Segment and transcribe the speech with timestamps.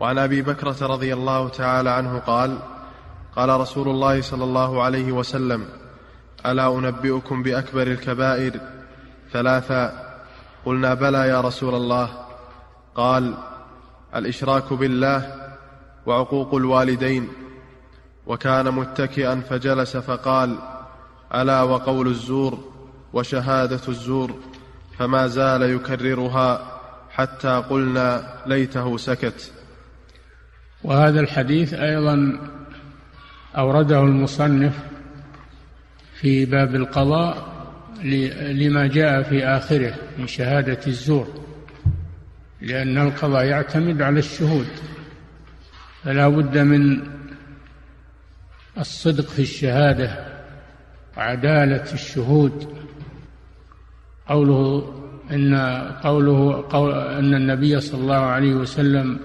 [0.00, 2.58] وعن أبي بكرة رضي الله تعالى عنه قال
[3.36, 5.68] قال رسول الله صلى الله عليه وسلم
[6.46, 8.60] ألا أنبئكم بأكبر الكبائر؟
[9.32, 10.14] ثلاثا
[10.64, 12.08] قلنا بلى يا رسول الله.
[12.94, 13.34] قال
[14.14, 15.34] الإشراك بالله
[16.06, 17.28] وعقوق الوالدين.
[18.26, 20.58] وكان متكئا فجلس فقال
[21.34, 22.58] ألا وقول الزور
[23.12, 24.34] وشهادة الزور؟
[24.98, 26.80] فما زال يكررها
[27.10, 29.59] حتى قلنا ليته سكت.
[30.84, 32.38] وهذا الحديث أيضا
[33.56, 34.78] أورده المصنف
[36.14, 37.50] في باب القضاء
[38.52, 41.28] لما جاء في آخره من شهادة الزور
[42.60, 44.66] لأن القضاء يعتمد على الشهود
[46.04, 47.00] فلا بد من
[48.78, 50.26] الصدق في الشهادة
[51.16, 52.76] وعداله الشهود.
[54.28, 54.94] قوله
[55.30, 55.54] إن
[56.02, 59.20] قوله قول إن النبي صلى الله عليه وسلم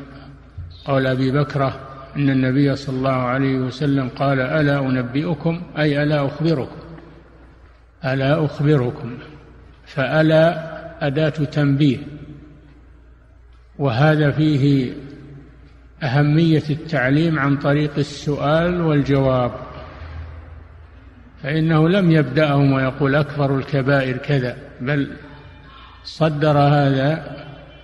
[0.85, 1.80] قول أبي بكره
[2.16, 6.79] إن النبي صلى الله عليه وسلم قال ألا أنبئكم؟ أي ألا أخبركم؟
[8.05, 9.18] ألا أخبركم.
[9.85, 10.71] فألا
[11.07, 11.98] أداة تنبيه.
[13.79, 14.93] وهذا فيه
[16.04, 19.52] أهمية التعليم عن طريق السؤال والجواب.
[21.43, 25.12] فإنه لم يبدأهم ويقول أكبر الكبائر كذا بل
[26.04, 27.35] صدر هذا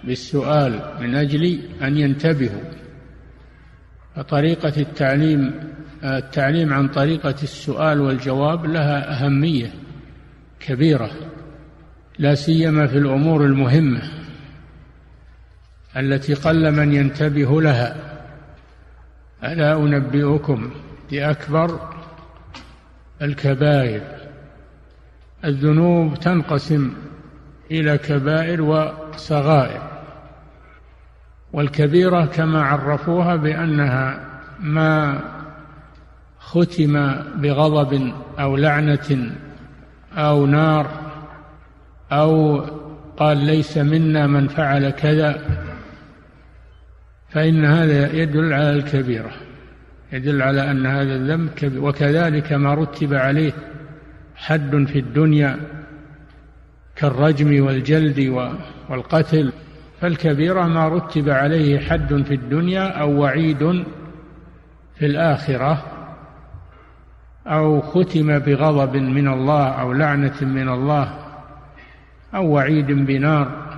[0.03, 2.80] بالسؤال من أجل أن ينتبهوا.
[4.15, 5.53] فطريقة التعليم
[6.03, 9.73] التعليم عن طريقة السؤال والجواب لها أهمية
[10.59, 11.11] كبيرة
[12.19, 14.01] لا سيما في الأمور المهمة
[15.97, 17.95] التي قل من ينتبه لها.
[19.43, 20.71] ألا أنبئكم
[21.11, 21.89] بأكبر
[23.21, 24.01] الكبائر.
[25.45, 26.93] الذنوب تنقسم
[27.71, 30.00] إلى كبائر وصغائر.
[31.53, 34.25] والكبيرة كما عرفوها بأنها
[34.59, 35.19] ما
[36.39, 39.31] ختم بغضب أو لعنة
[40.13, 40.87] أو نار
[42.11, 42.59] أو
[43.17, 45.41] قال ليس منا من فعل كذا
[47.29, 49.31] فإن هذا يدل على الكبيرة
[50.13, 53.53] يدل على أن هذا الذنب كبير وكذلك ما رتب عليه
[54.35, 55.57] حد في الدنيا
[56.95, 58.19] كالرجم والجلد
[58.89, 59.53] والقتل.
[60.01, 63.83] فالكبيرة ما رتب عليه حد في الدنيا أو وعيد
[64.95, 65.83] في الآخرة
[67.47, 71.17] أو ختم بغضب من الله أو لعنة من الله
[72.35, 73.77] أو وعيد بنار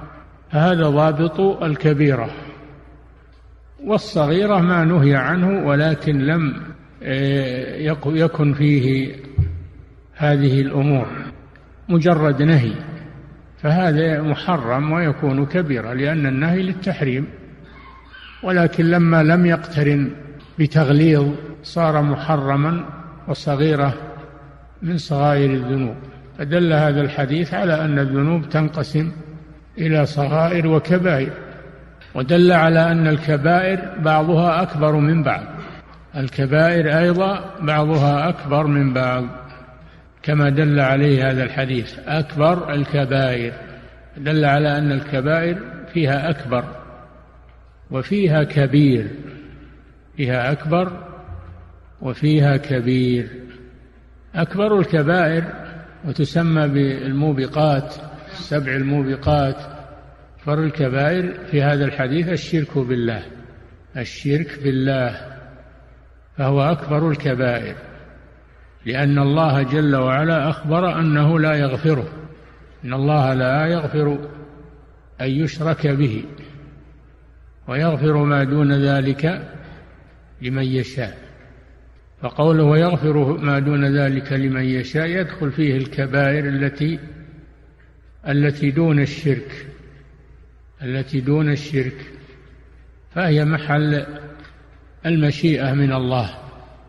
[0.52, 2.30] فهذا ضابط الكبيرة.
[3.84, 6.62] والصغيرة ما نهي عنه ولكن لم
[7.04, 9.16] آه، يكن فيه
[10.14, 11.08] هذه الأمور
[11.90, 12.93] مجرد نهي.
[13.64, 17.28] فهذا محرم ويكون كبيرا لأن النهي للتحريم.
[18.44, 20.10] ولكن لما لم يقترن
[20.60, 21.28] بتغليظ
[21.64, 22.86] صار محرما
[23.28, 23.94] وصغيرة
[24.82, 25.96] من صغائر الذنوب.
[26.38, 29.12] فدل هذا الحديث على أن الذنوب تنقسم
[29.78, 31.32] إلى صغائر وكبائر
[32.16, 35.44] ودل على أن الكبائر بعضها أكبر من بعض.
[36.16, 39.24] الكبائر أيضا بعضها أكبر من بعض.
[40.24, 43.54] كما دل عليه هذا الحديث أكبر الكبائر.
[44.18, 45.60] دل على أن الكبائر
[45.94, 46.66] فيها أكبر
[47.92, 49.08] وفيها كبير.
[50.18, 51.06] فيها أكبر
[52.02, 53.28] وفيها كبير.
[54.36, 55.44] أكبر الكبائر
[56.06, 57.96] وتسمى بالموبقات
[58.34, 59.58] سبع الموبقات.
[60.40, 63.24] أكبر الكبائر في هذا الحديث الشرك بالله
[63.98, 65.22] الشرك بالله
[66.38, 67.76] فهو أكبر الكبائر.
[68.86, 72.08] لأن الله جل وعلا أخبر أنه لا يغفره
[72.86, 74.30] إن الله لا يغفر
[75.22, 76.24] أن يشرك به
[77.68, 79.52] ويغفر ما دون ذلك
[80.42, 81.18] لمن يشاء.
[82.22, 87.00] فقوله ويغفر ما دون ذلك لمن يشاء يدخل فيه الكبائر التي
[88.28, 89.68] التي دون الشرك
[90.82, 92.12] التي دون الشرك.
[93.16, 94.06] فهي محل
[95.06, 96.30] المشيئة من الله.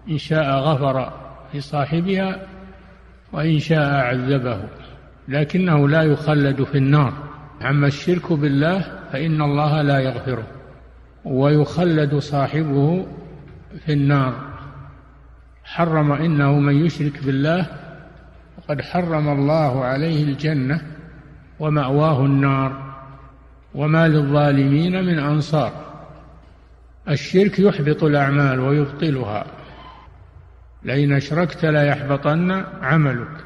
[0.08, 1.24] إن شاء غفر
[1.55, 2.47] لصاحبها
[3.33, 4.61] وإن شاء عذبه
[5.29, 7.12] لكنه لا يخلد في النار.
[7.62, 10.47] أما الشرك بالله فإن الله لا يغفره.
[11.25, 13.06] ويخلد صاحبه
[13.87, 14.35] في النار.
[15.65, 17.67] حرم إنه من يشرك بالله
[18.57, 20.81] فقد حرم الله عليه الجنة
[21.61, 22.95] ومأواه النار.
[23.75, 25.73] وما للظالمين من أنصار.
[27.09, 29.47] الشرك يحبط الأعمال ويبطلها.
[30.85, 33.45] لئن أشركت ليحبطن عملك.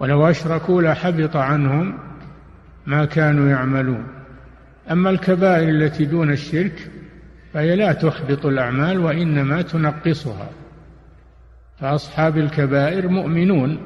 [0.00, 1.98] ولو أشركوا لحبط عنهم
[2.86, 4.06] ما كانوا يعملون.
[4.90, 6.90] أما الكبائر التي دون الشرك
[7.52, 10.50] فهي لا تحبط الأعمال وإنما تنقصها.
[11.80, 13.78] فأصحاب الكبائر مؤمنون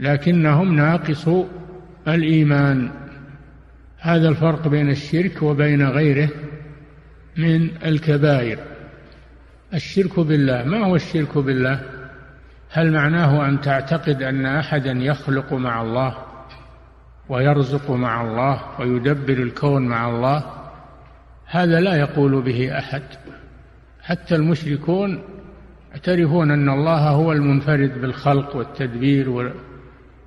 [0.00, 1.46] لكنهم ناقصو
[2.08, 2.90] الإيمان.
[3.98, 6.28] هذا الفرق بين الشرك وبين غيره
[7.36, 8.58] من الكبائر.
[9.74, 10.64] الشرك بالله.
[10.64, 11.80] ما هو الشرك بالله؟
[12.70, 16.16] هل معناه أن تعتقد أن أحدا يخلق مع الله
[17.28, 20.44] ويرزق مع الله ويدبر الكون مع الله؟
[21.46, 23.02] هذا لا يقول به أحد.
[24.02, 25.22] حتى المشركون
[25.90, 29.52] يعترفون أن الله هو المنفرد بالخلق والتدبير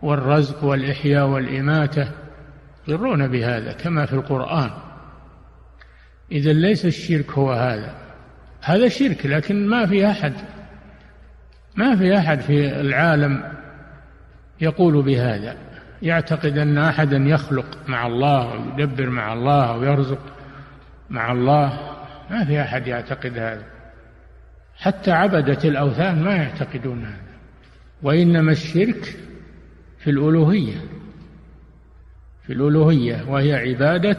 [0.02, 2.12] والرزق والإحياء والإماتة.
[2.88, 4.70] يقرون بهذا كما في القرآن.
[6.32, 8.05] اذا ليس الشرك هو هذا.
[8.66, 10.34] هذا شرك لكن ما في أحد
[11.76, 13.44] ما في أحد في العالم
[14.62, 15.56] يقول بهذا.
[16.02, 20.20] يعتقد أن أحدا يخلق مع الله ويدبر مع الله ويرزق
[21.10, 21.96] مع الله.
[22.32, 23.64] ما في أحد يعتقد هذا.
[24.78, 27.36] حتى عبدة الأوثان ما يعتقدون هذا.
[28.04, 29.16] وإنما الشرك
[30.00, 30.78] في الألوهية
[32.48, 34.18] في الألوهية وهي عبادة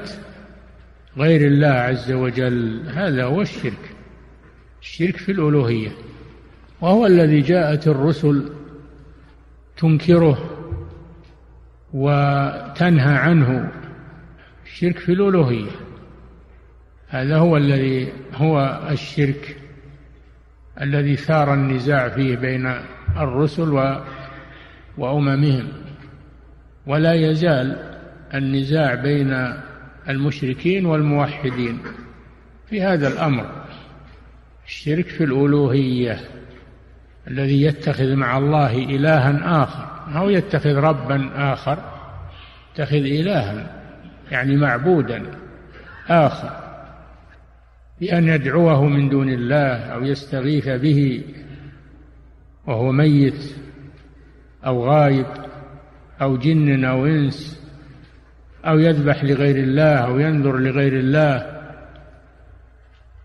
[1.17, 2.89] غير الله عز وجل.
[2.95, 3.86] هذا هو الشرك.
[4.87, 5.91] الشرك في الألوهية
[6.81, 8.53] وهو الذي جاءت الرسل
[9.77, 10.51] تنكره
[11.93, 13.73] وتنهى عنه.
[14.67, 15.71] الشرك في الألوهية
[17.09, 19.57] هذا هو الذي هو الشرك
[20.81, 22.75] الذي ثار النزاع فيه بين
[23.17, 24.01] الرسل و
[24.99, 25.69] وأممهم.
[26.87, 27.99] ولا يزال
[28.35, 29.55] النزاع بين
[30.09, 31.79] المشركين والموحدين
[32.71, 33.56] في هذا الأمر.
[34.67, 36.21] الشرك في الألوهية
[37.29, 39.87] الذي يتخذ مع الله إلها آخر.
[40.19, 41.79] أو يتخذ ربا آخر؟
[42.75, 43.83] يتخذ إلها
[44.31, 45.23] يعني معبودا
[46.09, 46.51] آخر.
[48.01, 51.23] بأن يدعوه من دون الله أو يستغيث به
[52.67, 53.55] وهو ميت
[54.67, 55.27] أو غايب
[56.23, 57.61] أو جن أو إنس
[58.67, 61.56] أو يذبح لغير الله أو ينذر لغير الله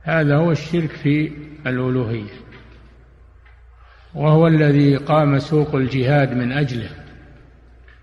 [0.03, 1.31] هذا هو الشرك في
[1.67, 2.33] الألوهية
[4.15, 6.89] وهو الذي قام سوق الجهاد من أجله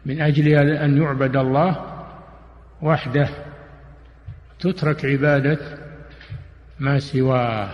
[0.07, 1.85] من أجل أن يعبد الله
[2.83, 3.29] وحده
[4.61, 5.59] تترك عبادة
[6.81, 7.71] ما سواه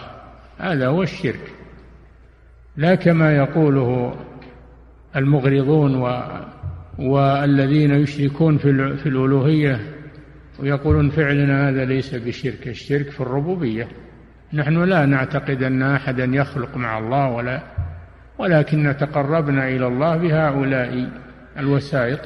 [0.59, 1.53] هذا هو الشرك.
[2.77, 4.17] لا كما يقوله
[5.17, 6.23] المغرضون و
[6.99, 9.81] والذين يشركون في, في الألوهية
[10.59, 13.88] ويقولون فعلنا هذا ليس بشرك الشرك في الربوبية.
[14.55, 17.61] نحن لا نعتقد أن أحدا يخلق مع الله ولا
[18.39, 21.11] ولكن تقربنا إلى الله بهؤلاء
[21.59, 22.21] الوسائط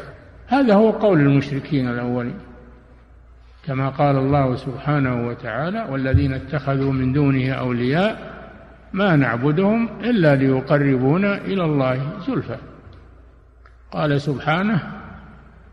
[0.47, 2.39] هذا هو قول المشركين الأولين.
[3.67, 8.19] كما قال الله سبحانه وتعالى والذين اتخذوا من دونه أولياء
[8.93, 12.57] ما نعبدهم إلا ليقربونا إلى الله زلفى.
[13.93, 14.98] قال سبحانه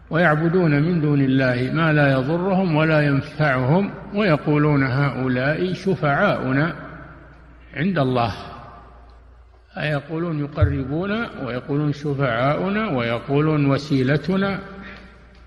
[0.10, 6.76] ويعبدون من دون الله ما لا يضرهم ولا ينفعهم ويقولون هؤلاء شفعاؤنا
[7.74, 8.34] عند الله.
[9.78, 11.12] يقولون يقربون
[11.46, 14.60] ويقولون شفعاؤنا ويقولون وسيلتنا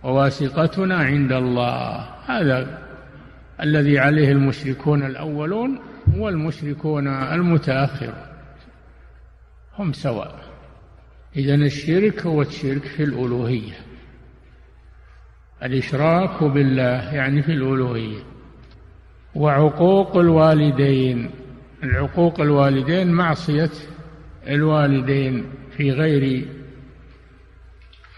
[0.03, 2.09] وواسطتنا عند الله.
[2.27, 2.79] هذا
[3.61, 5.79] الذي عليه المشركون الأولون
[6.17, 8.29] والمشركون المتأخرون.
[9.79, 10.35] هم سواء.
[11.37, 13.88] إذا الشرك هو الشرك في الألوهية.
[15.63, 18.19] الإشراك بالله يعني في الألوهية.
[19.35, 21.31] وعقوق الوالدين
[21.83, 23.71] العقوق الوالدين معصية
[24.49, 25.45] الوالدين
[25.77, 26.45] في غير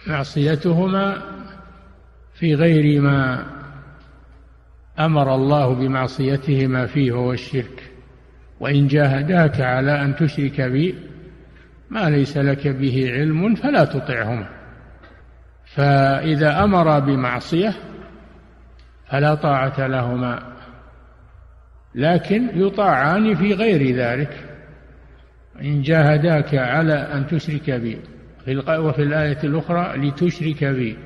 [0.07, 1.23] معصيتهما
[2.35, 3.47] في غير ما
[4.99, 7.91] أمر الله بمعصيتهما فيه وهو الشرك.
[8.61, 10.95] وإن جاهداك على أن تشرك بي
[11.91, 14.60] ما ليس لك به علم فلا تطعهما.
[15.75, 17.75] فإذا أمر بمعصية
[19.11, 20.43] فلا طاعة لهما
[21.95, 24.47] لكن يطاعان في غير ذلك.
[25.63, 27.99] إن جاهداك على أن تشرك بي
[28.69, 30.99] وفي الآية الأخرى لتشرك بي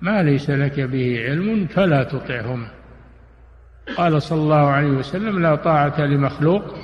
[0.00, 2.68] ما ليس لك به علم فلا تطعهما.
[3.96, 6.74] قال صلى الله عليه وسلم لا طاعة لمخلوق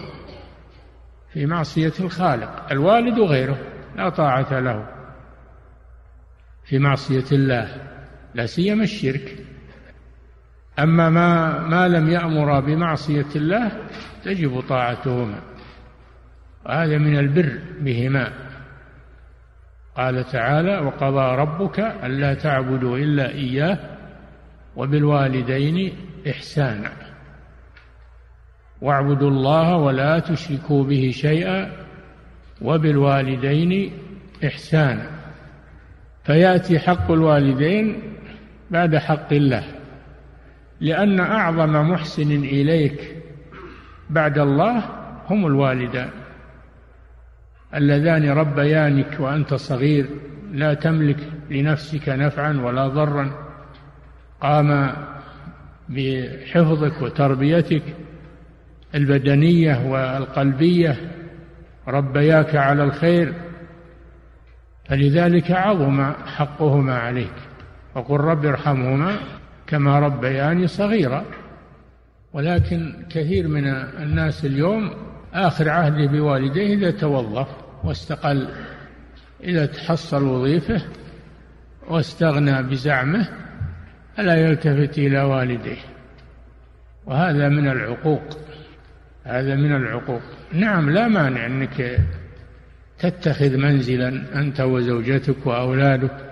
[1.33, 3.59] في معصية الخالق الوالد وغيره
[3.97, 4.96] لا طاعة له.
[6.67, 7.69] في معصية الله
[8.35, 9.37] لا سيما الشرك.
[10.79, 13.73] أما ما ما لم يأمر بمعصية الله
[14.25, 15.41] تجب طاعتهما.
[16.67, 18.33] وهذا من البر بهما.
[19.97, 23.79] قال تعالى وقضى ربك ألا تعبدوا إلا إياه
[24.77, 25.93] وبالوالدين
[26.31, 26.93] إحسانا.
[28.81, 31.73] واعبدوا الله ولا تشركوا به شيئا
[32.63, 33.93] وبالوالدين
[34.45, 35.16] إحسانا.
[36.27, 38.03] فيأتي حق الوالدين
[38.71, 39.65] بعد حق الله
[40.81, 43.17] لأن أعظم محسن إليك
[44.11, 44.85] بعد الله
[45.31, 46.09] هم الوالدان.
[47.75, 50.07] اللذان ربيانك وأنت صغير
[50.53, 51.17] لا تملك
[51.51, 53.31] لنفسك نفعا ولا ضرا.
[54.41, 54.93] قام
[55.89, 57.83] بحفظك وتربيتك
[58.95, 60.97] البدنية والقلبية
[61.89, 63.33] ربياك على الخير.
[64.89, 67.35] فلذلك عظم حقهما عليك.
[67.95, 69.17] وقل رب ارحمهما
[69.67, 71.25] كما ربياني صغيرا.
[72.33, 73.67] ولكن كثير من
[74.03, 74.91] الناس اليوم
[75.35, 77.49] آخر عهده بوالديه إذا توظف
[77.85, 78.49] واستقل
[79.45, 80.83] إذا تحصل وظيفة
[81.89, 83.29] واستغنى بزعمه
[84.19, 85.79] ألا يلتفت إلى والديه.
[87.07, 88.39] وهذا من العقوق.
[89.25, 90.23] هذا من العقوق.
[90.53, 91.99] نعم لا مانع أنك
[92.99, 96.31] تتخذ منزلا أنت وزوجتك وأولادك.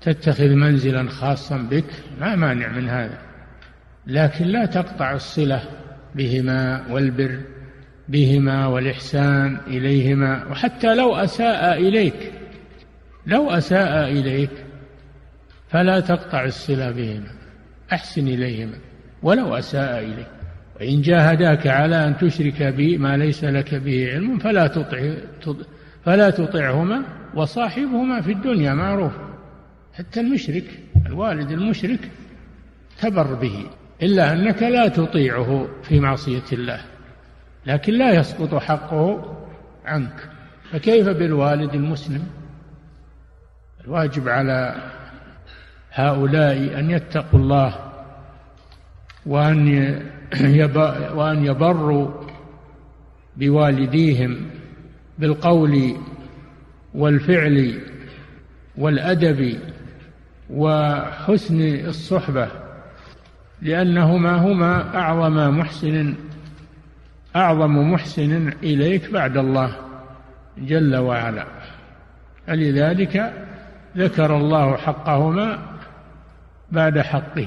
[0.00, 1.84] تتخذ منزلا خاصا بك
[2.20, 3.18] ما مانع من هذا.
[4.06, 5.62] لكن لا تقطع الصلة
[6.14, 7.40] بهما والبر
[8.08, 10.46] بهما والإحسان إليهما.
[10.50, 12.32] وحتى لو أساء إليك
[13.26, 14.50] لو أساء إليك
[15.68, 17.30] فلا تقطع الصلة بهما.
[17.92, 18.78] أحسن إليهما
[19.22, 20.37] ولو أساء إليك.
[20.80, 25.14] وإن جاهداك على أن تشرك بي ما ليس لك به علم فلا تطع
[26.04, 27.02] فلا تطعهما
[27.34, 29.12] وصاحبهما في الدنيا معروف.
[29.94, 30.64] حتى المشرك
[31.06, 32.10] الوالد المشرك
[33.00, 33.66] تبر به
[34.02, 36.80] إلا أنك لا تطيعه في معصية الله
[37.66, 39.36] لكن لا يسقط حقه
[39.84, 40.28] عنك.
[40.72, 42.26] فكيف بالوالد المسلم؟
[43.84, 44.74] الواجب على
[45.92, 47.74] هؤلاء أن يتقوا الله
[49.26, 50.00] وأن
[51.18, 52.08] وأن يبروا
[53.36, 54.50] بوالديهم
[55.18, 55.96] بالقول
[56.94, 57.80] والفعل
[58.78, 59.58] والأدب
[60.50, 62.48] وحسن الصحبة
[63.62, 66.14] لأنهما هما أعظم محسن
[67.36, 69.76] أعظم محسن إليك بعد الله
[70.58, 71.46] جل وعلا.
[72.46, 73.32] فلذلك
[73.96, 75.58] ذكر الله حقهما
[76.72, 77.46] بعد حقه.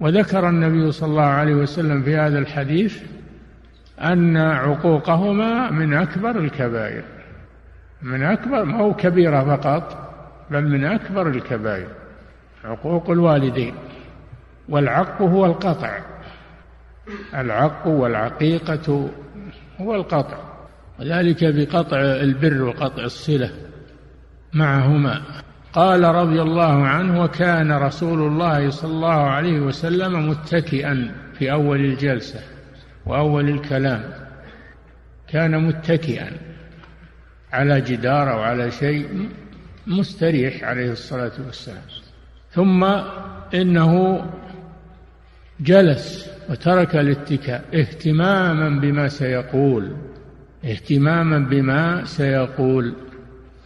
[0.00, 3.02] وذكر النبي صلى الله عليه وسلم في هذا الحديث
[4.00, 7.04] أن عقوقهما من أكبر الكبائر
[8.02, 10.12] من أكبر ما هو كبيرة فقط
[10.50, 11.88] بل من أكبر الكبائر
[12.64, 13.74] عقوق الوالدين
[14.68, 15.98] والعق هو القطع
[17.34, 19.10] العق والعقيقة
[19.80, 20.38] هو القطع
[21.00, 23.50] وذلك بقطع البر وقطع الصلة
[24.52, 25.22] معهما.
[25.76, 32.40] قال رضي الله عنه وكان رسول الله صلى الله عليه وسلم متكئا في أول الجلسة
[33.06, 34.02] وأول الكلام.
[35.28, 36.30] كان متكئا
[37.52, 39.28] على جدار أو على شيء
[39.86, 41.82] مستريح عليه الصلاة والسلام.
[42.50, 42.84] ثم
[43.54, 44.24] إنه
[45.60, 49.96] جلس وترك الاتكاء اهتماما بما سيقول
[50.64, 52.94] اهتماما بما سيقول.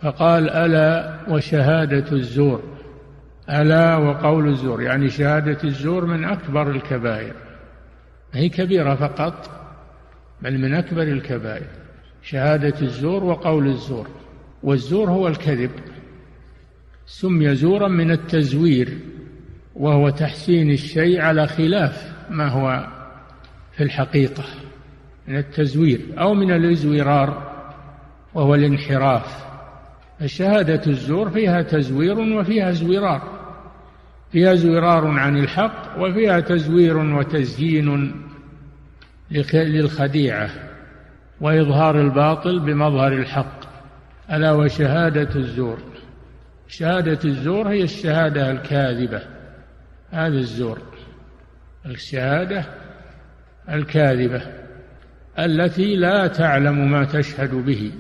[0.03, 2.63] فقال ألا وشهادة الزور.
[3.51, 7.35] ألا وقول الزور يعني شهادة الزور من أكبر الكبائر.
[8.33, 9.51] هي كبيرة فقط
[10.43, 11.67] بل من أكبر الكبائر.
[12.23, 14.07] شهادة الزور وقول الزور
[14.63, 15.71] والزور هو الكذب.
[17.07, 18.99] سمي زورا من التزوير
[19.75, 22.87] وهو تحسين الشيء على خلاف ما هو
[23.73, 24.45] في الحقيقة
[25.29, 27.51] من التزوير أو من الازورار
[28.35, 29.50] وهو الانحراف.
[30.23, 33.41] الشهادة الزور فيها تزوير وفيها زورار
[34.33, 38.15] فيها زورار عن الحق وفيها تزوير وتزيين
[39.53, 40.51] للخديعة
[41.41, 43.61] وإظهار الباطل بمظهر الحق.
[44.33, 45.79] ألا وشهادة الزور.
[46.69, 49.23] شهادة الزور هي الشهادة الكاذبة.
[50.11, 50.79] هذا الزور.
[51.87, 52.65] الشهادة
[53.69, 54.43] الكاذبة
[55.39, 57.93] التي لا تعلم ما تشهد به.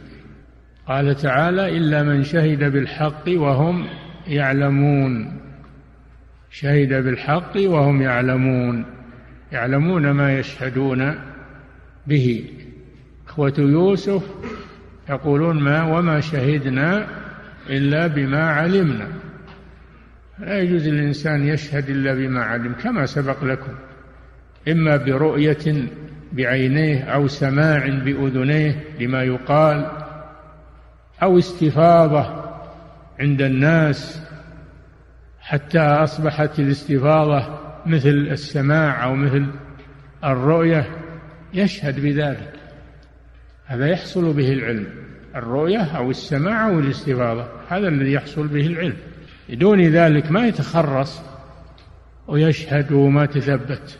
[0.90, 3.86] قال تعالى إلا من شهد بالحق وهم
[4.26, 5.32] يعلمون.
[6.50, 8.84] شهد بالحق وهم يعلمون.
[9.52, 11.14] يعلمون ما يشهدون
[12.06, 12.44] به.
[13.28, 14.22] إخوة يوسف
[15.10, 17.06] يقولون ما وما شهدنا
[17.70, 19.08] إلا بما علمنا.
[20.38, 23.72] لا يجوز للإنسان يشهد إلا بما علم كما سبق لكم.
[24.68, 25.88] إما برؤية
[26.32, 29.99] بعينيه أو سماع بأذنيه لما يقال
[31.22, 32.44] أو استفاضة
[33.20, 34.22] عند الناس
[35.40, 39.46] حتى أصبحت الاستفاضة مثل السماع أو مثل
[40.24, 40.90] الرؤية
[41.54, 42.52] يشهد بذلك.
[43.66, 44.86] هذا يحصل به العلم.
[45.36, 48.96] الرؤية أو السماع أو الاستفاضة هذا الذي يحصل به العلم.
[49.48, 51.22] بدون ذلك ما يتخرص
[52.28, 53.98] ويشهد وما تثبت.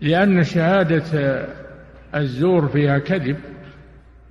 [0.00, 1.46] لأن شهادة
[2.14, 3.36] الزور فيها كذب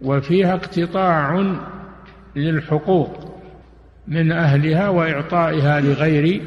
[0.01, 1.55] وفيها اقتطاع
[2.35, 3.39] للحقوق
[4.07, 6.41] من أهلها وإعطائها لغير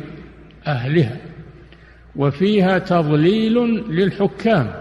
[0.66, 1.16] أهلها
[2.16, 3.54] وفيها تضليل
[3.88, 4.72] للحكام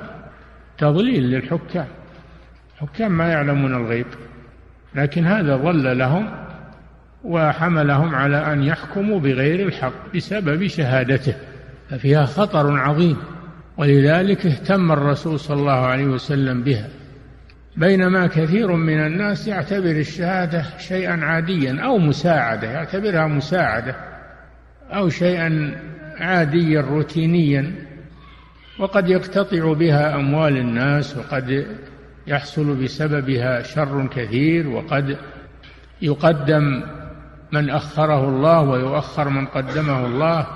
[0.77, 1.88] تضليل للحكام.
[2.77, 4.05] حكام ما يعلمون الغيب
[4.95, 6.29] لكن هذا ضل لهم
[7.24, 11.35] وحملهم على أن يحكموا بغير الحق بسبب شهادته
[11.89, 13.17] ففيها خطر عظيم
[13.77, 16.89] ولذلك اهتم الرسول صلى الله عليه وسلم بها.
[17.77, 23.96] بينما كثير من الناس يعتبر الشهادة شيئا عاديا أو مساعدة يعتبرها مساعدة
[24.91, 25.82] أو شيئا
[26.17, 27.72] عاديا روتينيا
[28.79, 31.67] وقد يقتطع بها أموال الناس وقد
[32.27, 35.17] يحصل بسببها شر كثير وقد
[36.01, 36.84] يقدم
[37.51, 40.48] من أخره الله ويؤخر من قدمه الله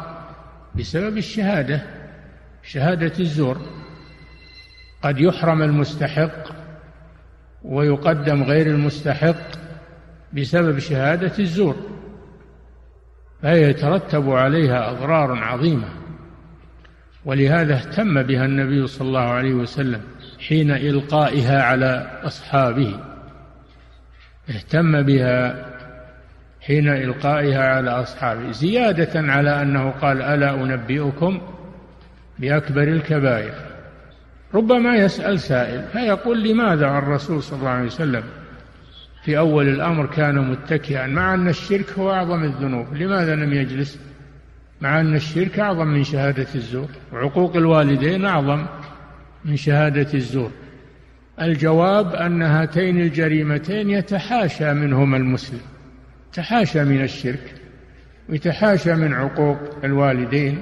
[0.75, 1.81] بسبب الشهادة
[2.63, 3.57] شهادة الزور.
[5.03, 6.58] قد يحرم المستحق
[7.63, 9.35] ويقدم غير المستحق
[10.33, 11.75] بسبب شهادة الزور
[13.41, 15.87] فهي يترتب عليها أضرار عظيمة.
[17.25, 20.01] ولهذا اهتم بها النبي صلى الله عليه وسلم
[20.47, 22.99] حين إلقائها على أصحابه.
[24.49, 25.65] اهتم بها
[26.61, 31.41] حين إلقائها على أصحابه زيادة على أنه قال ألا أنبئكم
[32.39, 33.68] بأكبر الكبائر؟
[34.53, 38.23] ربما يسأل سائل فيقول لماذا الرسول صلى الله عليه وسلم
[39.23, 43.99] في أول الأمر كان متكئا مع أن الشرك هو أعظم الذنوب؟ لماذا لم يجلس؟
[44.81, 48.65] مع أن الشرك أعظم من شهادة الزور وعقوق الوالدين أعظم
[49.45, 50.51] من شهادة الزور.
[51.41, 55.61] الجواب أن هاتين الجريمتين يتحاشى منهما المسلم
[56.31, 57.53] يتحاشى من الشرك
[58.29, 60.59] ويتحاشى من عقوق الوالدين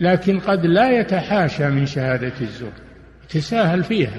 [0.00, 2.72] لكن قد لا يتحاشى من شهادة الزور.
[3.26, 4.16] يتساهل فيها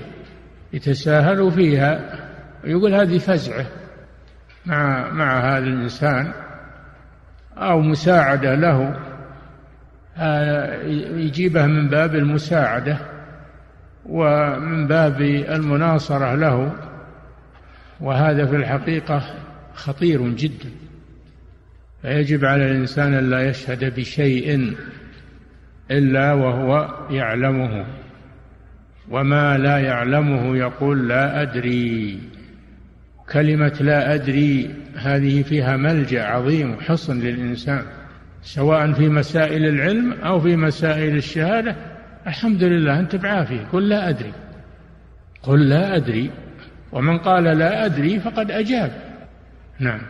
[0.73, 2.19] يتساهل فيها
[2.63, 3.65] ويقول هذه فزعة
[4.65, 6.31] مع مع هذا الإنسان
[7.57, 8.99] أو مساعدة له
[10.17, 10.83] آه،
[11.17, 12.97] يجيبها من باب المساعدة
[14.05, 16.73] ومن باب المناصرة له
[17.99, 19.23] وهذا في الحقيقة
[19.73, 20.69] خطير جدا.
[22.01, 24.75] فيجب على الإنسان أن لا يشهد بشيء
[25.91, 27.85] إلا وهو يعلمه.
[29.09, 32.19] وما لا يعلمه يقول لا أدري.
[33.31, 37.85] كلمة لا أدري هذه فيها ملجأ عظيم وحصن للإنسان
[38.43, 41.75] سواء في مسائل العلم أو في مسائل الشهادة.
[42.27, 43.67] الحمد لله أنت بعافية.
[43.73, 44.33] قل لا أدري.
[45.43, 46.31] قل لا أدري.
[46.91, 48.91] ومن قال لا أدري فقد أجاب.
[49.79, 50.01] نعم.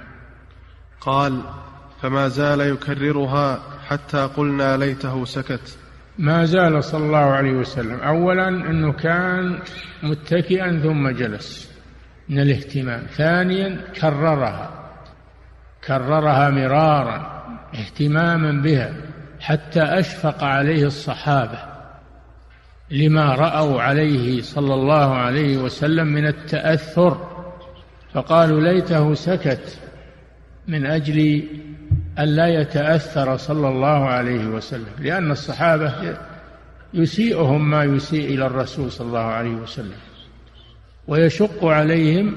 [1.02, 1.42] قال
[2.02, 5.78] فما زال يكررها حتى قلنا ليته سكت.
[6.20, 8.00] ما زال صلى الله عليه وسلم.
[8.00, 9.60] أولا أنه كان
[10.04, 11.72] متكئا ثم جلس
[12.30, 13.04] من الاهتمام.
[13.12, 14.70] ثانيا كررها.
[15.88, 17.44] كررها مرارا
[17.76, 18.94] اهتماما بها
[19.40, 21.60] حتى أشفق عليه الصحابة
[22.92, 27.38] لما رأوا عليه صلى الله عليه وسلم من التأثر.
[28.14, 29.80] فقالوا ليته سكت
[30.68, 31.44] من أجل
[32.20, 36.18] أن لا يتأثر صلى الله عليه وسلم لأن الصحابة
[36.94, 39.98] يسيئهم ما يسيء إلى الرسول صلى الله عليه وسلم
[41.08, 42.36] ويشق عليهم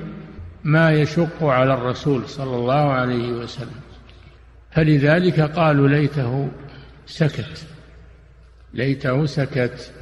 [0.65, 3.81] ما يشق على الرسول صلى الله عليه وسلم.
[4.71, 6.49] فلذلك قالوا ليته
[7.07, 7.67] سكت
[8.75, 9.93] ليته سكت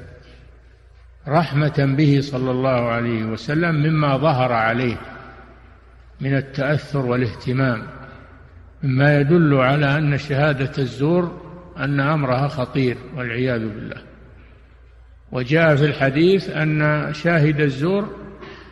[1.29, 4.97] رحمة به صلى الله عليه وسلم مما ظهر عليه
[6.21, 7.98] من التأثر والاهتمام.
[8.83, 11.41] مما يدل على أن شهادة الزور
[11.79, 14.03] أن أمرها خطير والعياذ بالله.
[15.33, 18.17] وجاء في الحديث أن شاهد الزور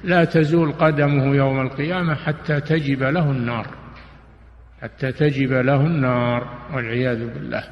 [0.04, 3.66] لا تزول قدمه يوم القيامة حتى تجب له النار
[4.82, 7.64] حتى تجب له النار والعياذ بالله.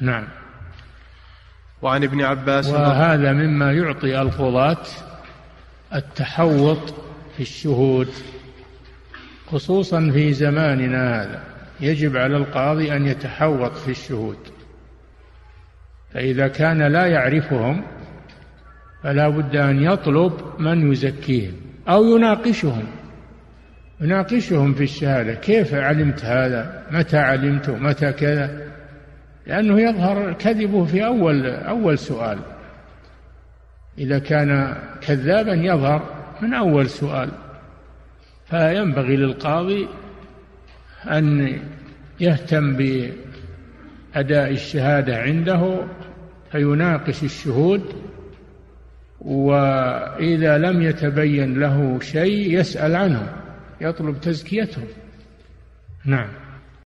[0.00, 0.28] نعم.
[1.82, 4.86] وعن ابن عباس وهذا مما يعطي القضاة
[5.94, 6.94] التحوط
[7.36, 8.08] في الشهود.
[9.52, 11.42] خصوصا في زماننا هذا
[11.80, 14.38] يجب على القاضي أن يتحوط في الشهود.
[16.14, 17.82] فإذا كان لا يعرفهم
[19.02, 21.52] فلا بد أن يطلب من يزكيهم
[21.88, 22.86] أو يناقشهم.
[24.00, 28.72] يناقشهم في الشهادة كيف علمت هذا؟ متى علمته متى كذا؟
[29.46, 32.38] لأنه يظهر كذبه في أول أول سؤال.
[33.98, 36.02] إذا كان كذابا يظهر
[36.42, 37.28] من أول سؤال.
[38.52, 39.88] فينبغي للقاضي
[41.04, 41.58] أن
[42.20, 45.84] يهتم بأداء الشهادة عنده
[46.50, 47.82] فيناقش الشهود
[49.20, 53.26] وإذا لم يتبين له شيء يسأل عنهم
[53.80, 54.86] يطلب تزكيتهم.
[56.04, 56.28] نعم.